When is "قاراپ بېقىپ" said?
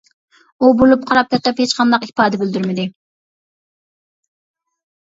1.11-1.61